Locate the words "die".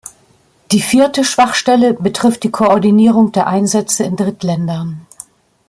0.71-0.81, 2.41-2.49